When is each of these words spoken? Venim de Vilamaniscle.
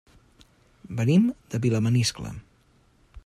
Venim 1.01 1.27
de 1.53 1.61
Vilamaniscle. 1.67 2.35